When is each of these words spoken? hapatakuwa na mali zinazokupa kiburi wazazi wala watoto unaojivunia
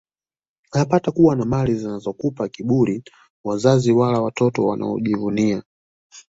hapatakuwa 0.71 1.35
na 1.35 1.45
mali 1.45 1.75
zinazokupa 1.75 2.49
kiburi 2.49 3.03
wazazi 3.43 3.91
wala 3.91 4.21
watoto 4.21 4.67
unaojivunia 4.67 5.63